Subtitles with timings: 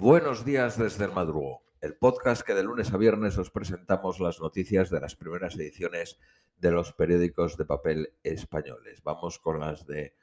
[0.00, 4.40] Buenos días desde el madrugo, el podcast que de lunes a viernes os presentamos las
[4.40, 6.20] noticias de las primeras ediciones
[6.56, 9.02] de los periódicos de papel españoles.
[9.02, 10.14] Vamos con las de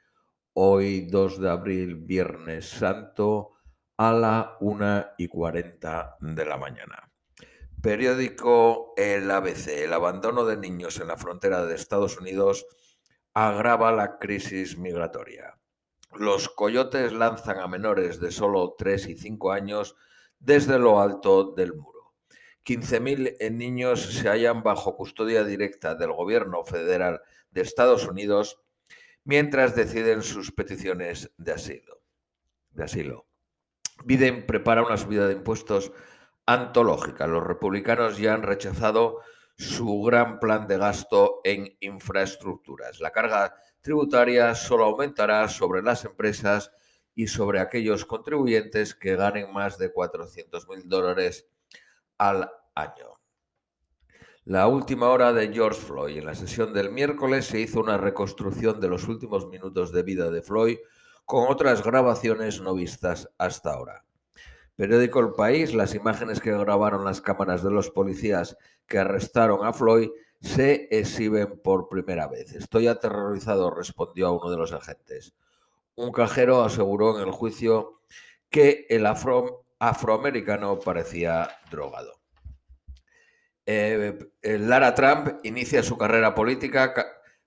[0.54, 3.52] hoy, 2 de abril, Viernes Santo,
[3.98, 7.10] a la 1 y 40 de la mañana.
[7.82, 9.68] Periódico El ABC.
[9.84, 12.66] El abandono de niños en la frontera de Estados Unidos
[13.34, 15.58] agrava la crisis migratoria.
[16.14, 19.96] Los coyotes lanzan a menores de solo 3 y 5 años
[20.38, 22.14] desde lo alto del muro.
[22.64, 28.60] 15.000 niños se hallan bajo custodia directa del gobierno federal de Estados Unidos
[29.24, 32.00] mientras deciden sus peticiones de asilo.
[32.70, 33.26] De asilo.
[34.04, 35.92] Biden prepara una subida de impuestos
[36.44, 37.26] antológica.
[37.26, 39.20] Los republicanos ya han rechazado
[39.56, 43.00] su gran plan de gasto en infraestructuras.
[43.00, 46.72] La carga tributaria solo aumentará sobre las empresas
[47.14, 51.48] y sobre aquellos contribuyentes que ganen más de 400 mil dólares
[52.18, 53.18] al año.
[54.44, 56.18] La última hora de George Floyd.
[56.18, 60.30] En la sesión del miércoles se hizo una reconstrucción de los últimos minutos de vida
[60.30, 60.78] de Floyd
[61.24, 64.05] con otras grabaciones no vistas hasta ahora.
[64.76, 69.72] Periódico El País, las imágenes que grabaron las cámaras de los policías que arrestaron a
[69.72, 70.10] Floyd
[70.40, 72.52] se exhiben por primera vez.
[72.52, 75.34] Estoy aterrorizado, respondió a uno de los agentes.
[75.94, 78.02] Un cajero aseguró en el juicio
[78.50, 82.20] que el afroamericano parecía drogado.
[83.64, 86.94] Eh, eh, Lara Trump inicia su carrera política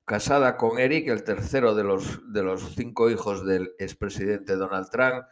[0.04, 5.24] casada con Eric, el tercero de los, de los cinco hijos del expresidente Donald Trump,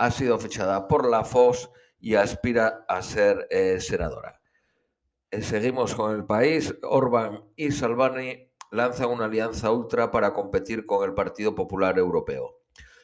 [0.00, 1.70] ha sido fechada por la FOS
[2.00, 4.40] y aspira a ser eh, senadora.
[5.30, 6.74] Eh, seguimos con el país.
[6.82, 12.60] Orban y Salvani lanzan una alianza ultra para competir con el Partido Popular Europeo.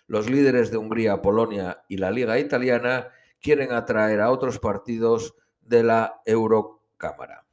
[0.06, 3.10] Los líderes de Hungría, Polonia y la Liga Italiana
[3.42, 7.44] quieren atraer a otros partidos de la Eurocámara.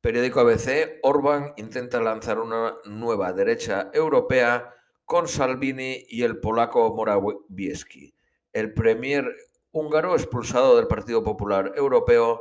[0.00, 4.72] Periódico ABC, Orban intenta lanzar una nueva derecha europea
[5.04, 8.15] con Salvini y el polaco Morawiecki.
[8.56, 9.36] El premier
[9.70, 12.40] húngaro expulsado del Partido Popular Europeo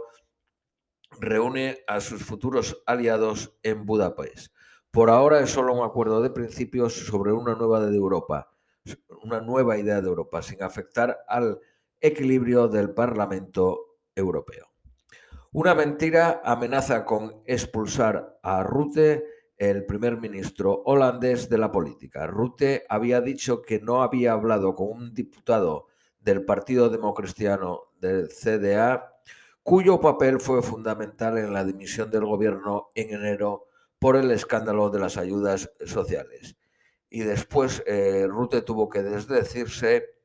[1.19, 4.53] reúne a sus futuros aliados en Budapest.
[4.91, 8.49] Por ahora es solo un acuerdo de principios sobre una nueva de Europa,
[9.23, 11.59] una nueva idea de Europa, sin afectar al
[11.99, 14.71] equilibrio del Parlamento Europeo.
[15.51, 19.25] Una mentira amenaza con expulsar a Rutte,
[19.57, 22.25] el primer ministro holandés de la política.
[22.25, 25.87] Rutte había dicho que no había hablado con un diputado
[26.25, 29.13] del Partido Democristiano del CDA,
[29.61, 33.67] cuyo papel fue fundamental en la dimisión del gobierno en enero
[33.99, 36.57] por el escándalo de las ayudas sociales.
[37.11, 40.15] Y después eh, Rutte tuvo que desdecirse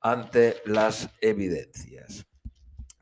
[0.00, 2.26] ante las evidencias.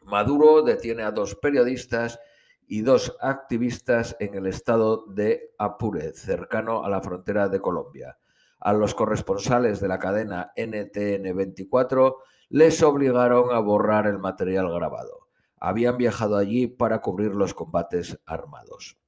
[0.03, 2.21] Maduro detiene a dos periodistas
[2.66, 8.19] y dos activistas en el estado de Apure, cercano a la frontera de Colombia.
[8.60, 15.28] A los corresponsales de la cadena NTN 24 les obligaron a borrar el material grabado.
[15.59, 18.98] Habían viajado allí para cubrir los combates armados.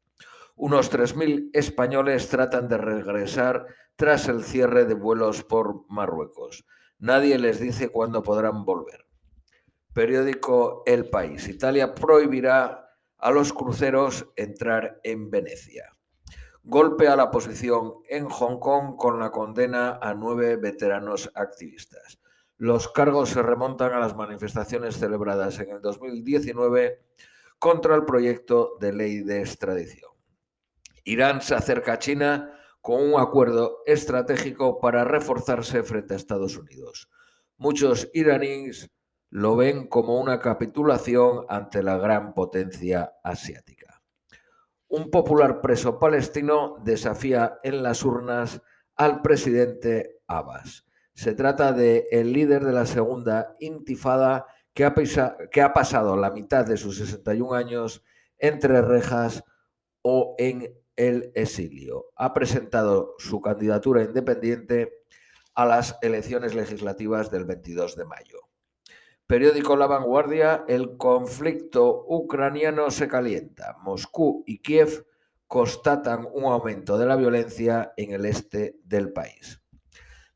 [0.54, 6.66] Unos 3.000 españoles tratan de regresar tras el cierre de vuelos por Marruecos.
[6.98, 9.06] Nadie les dice cuándo podrán volver.
[9.92, 11.48] Periódico El País.
[11.48, 15.95] Italia prohibirá a los cruceros entrar en Venecia.
[16.68, 22.18] Golpe a la posición en Hong Kong con la condena a nueve veteranos activistas.
[22.56, 27.04] Los cargos se remontan a las manifestaciones celebradas en el 2019
[27.60, 30.10] contra el proyecto de ley de extradición.
[31.04, 37.08] Irán se acerca a China con un acuerdo estratégico para reforzarse frente a Estados Unidos.
[37.58, 38.90] Muchos iraníes
[39.30, 43.75] lo ven como una capitulación ante la gran potencia asiática.
[44.88, 48.62] Un popular preso palestino desafía en las urnas
[48.94, 50.86] al presidente Abbas.
[51.12, 54.94] Se trata de el líder de la segunda intifada que ha,
[55.50, 58.04] que ha pasado la mitad de sus 61 años
[58.38, 59.42] entre rejas
[60.02, 62.06] o en el exilio.
[62.16, 64.92] Ha presentado su candidatura independiente
[65.54, 68.45] a las elecciones legislativas del 22 de mayo.
[69.26, 73.76] Periódico La Vanguardia, el conflicto ucraniano se calienta.
[73.82, 75.04] Moscú y Kiev
[75.48, 79.60] constatan un aumento de la violencia en el este del país.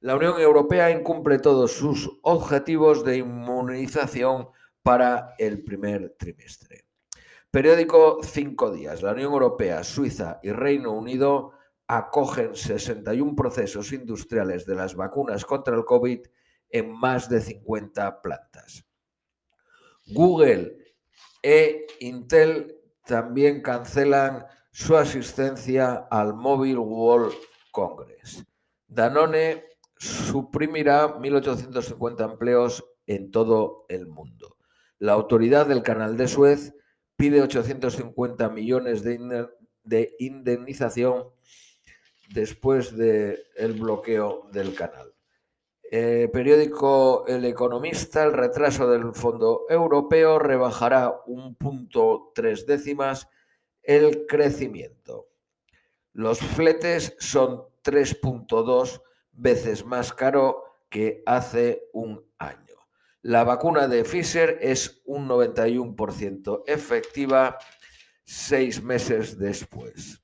[0.00, 4.48] La Unión Europea incumple todos sus objetivos de inmunización
[4.82, 6.86] para el primer trimestre.
[7.48, 9.02] Periódico Cinco Días.
[9.02, 11.52] La Unión Europea, Suiza y Reino Unido
[11.86, 16.22] acogen 61 procesos industriales de las vacunas contra el COVID
[16.70, 18.84] en más de 50 plantas.
[20.06, 20.76] Google
[21.42, 27.34] e Intel también cancelan su asistencia al Mobile World
[27.70, 28.44] Congress.
[28.86, 29.64] Danone
[29.96, 34.56] suprimirá 1.850 empleos en todo el mundo.
[34.98, 36.74] La autoridad del Canal de Suez
[37.16, 41.24] pide 850 millones de, indemnización
[42.32, 45.12] después del bloqueo del canal.
[45.92, 53.28] Eh, periódico El Economista, el retraso del Fondo Europeo rebajará un punto tres décimas
[53.82, 55.30] el crecimiento.
[56.12, 59.02] Los fletes son 3.2
[59.32, 62.76] veces más caro que hace un año.
[63.22, 67.58] La vacuna de Pfizer es un 91% efectiva
[68.22, 70.22] seis meses después.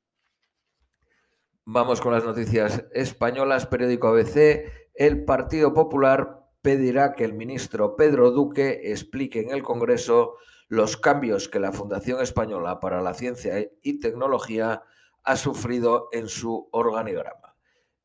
[1.65, 3.67] Vamos con las noticias españolas.
[3.67, 4.86] Periódico ABC.
[4.97, 10.37] El Partido Popular pedirá que el ministro Pedro Duque explique en el Congreso
[10.69, 14.85] los cambios que la Fundación Española para la Ciencia y Tecnología
[15.23, 17.57] ha sufrido en su organigrama.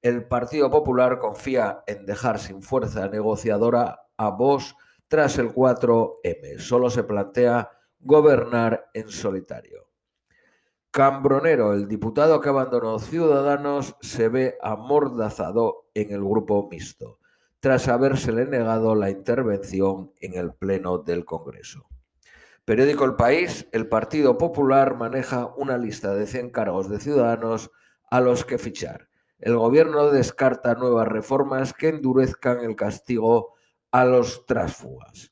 [0.02, 4.76] El Partido Popular confía en dejar sin fuerza negociadora a Vox
[5.08, 6.60] tras el 4M.
[6.60, 7.72] Solo se plantea
[8.02, 9.91] gobernar en solitario.
[10.92, 17.18] Cambronero, el diputado que abandonó Ciudadanos, se ve amordazado en el grupo mixto,
[17.62, 21.88] tras habérsele negado la intervención en el Pleno del Congreso.
[22.66, 27.72] Periódico El País, el Partido Popular maneja una lista de 100 cargos de ciudadanos
[28.10, 29.08] a los que fichar.
[29.40, 33.54] El gobierno descarta nuevas reformas que endurezcan el castigo
[33.92, 35.32] a los trásfugas.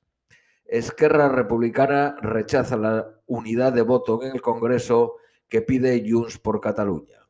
[0.63, 5.17] Esquerra Republicana rechaza la unidad de voto en el Congreso
[5.49, 7.27] que pide Junts por Cataluña.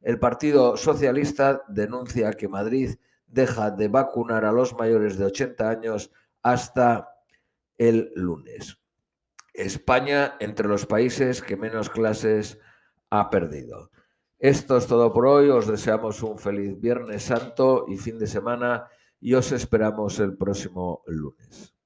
[0.00, 6.10] El Partido Socialista denuncia que Madrid deja de vacunar a los mayores de 80 años
[6.42, 7.08] hasta
[7.76, 8.78] el lunes.
[9.52, 12.58] España entre los países que menos clases
[13.10, 13.90] ha perdido.
[14.38, 15.48] Esto es todo por hoy.
[15.48, 18.86] Os deseamos un feliz Viernes Santo y fin de semana
[19.20, 21.77] y os esperamos el próximo lunes.